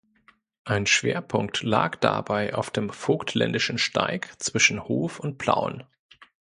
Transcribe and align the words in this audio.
Ein 0.63 0.87
Schwerpunkt 0.87 1.61
lag 1.61 1.97
dabei 1.97 2.55
auf 2.55 2.71
dem 2.71 2.89
vogtländischen 2.89 3.77
Steig 3.77 4.33
zwischen 4.41 4.87
Hof 4.87 5.19
und 5.19 5.37
Plauen. 5.37 5.83